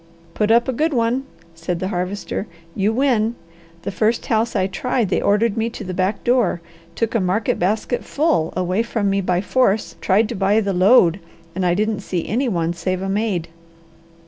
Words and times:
"Put 0.33 0.49
up 0.49 0.67
a 0.67 0.73
good 0.73 0.93
one!" 0.95 1.25
said 1.53 1.79
the 1.79 1.89
Harvester. 1.89 2.47
"You 2.73 2.91
win. 2.91 3.35
The 3.83 3.91
first 3.91 4.25
house 4.25 4.55
I 4.55 4.65
tried 4.65 5.09
they 5.09 5.21
ordered 5.21 5.55
me 5.55 5.69
to 5.69 5.83
the 5.83 5.93
back 5.93 6.23
door, 6.23 6.59
took 6.95 7.13
a 7.13 7.19
market 7.19 7.59
basket 7.59 8.03
full 8.03 8.51
away 8.57 8.81
from 8.81 9.11
me 9.11 9.21
by 9.21 9.41
force, 9.41 9.95
tried 10.01 10.27
to 10.29 10.35
buy 10.35 10.59
the 10.59 10.73
load, 10.73 11.19
and 11.53 11.63
I 11.63 11.75
didn't 11.75 11.99
see 11.99 12.27
any 12.27 12.49
one 12.49 12.73
save 12.73 13.03
a 13.03 13.09
maid." 13.09 13.49